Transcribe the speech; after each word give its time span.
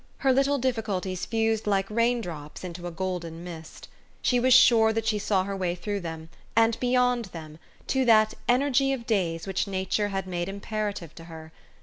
Her 0.17 0.33
little 0.33 0.57
difficulties 0.57 1.27
fused 1.27 1.67
like 1.67 1.87
rain 1.87 2.21
drops 2.21 2.63
into 2.63 2.87
a 2.87 2.91
golden 2.91 3.43
mist. 3.43 3.87
She 4.23 4.39
was 4.39 4.51
sure 4.51 4.91
that 4.91 5.05
she 5.05 5.19
saw 5.19 5.43
her 5.43 5.55
way 5.55 5.75
through 5.75 5.99
them, 5.99 6.29
and 6.55 6.75
beyond 6.79 7.25
them, 7.25 7.59
to 7.89 8.03
that" 8.05 8.33
energy 8.49 8.93
of 8.93 9.05
days" 9.05 9.45
which 9.45 9.67
nature 9.67 10.05
260 10.07 10.07
THR 10.07 10.09
STORY 10.09 10.09
OF 10.09 10.09
AVIS. 10.09 10.25
had 10.25 10.31
made 10.71 10.77
imperative 10.89 11.13
to 11.17 11.23
her. 11.25 11.51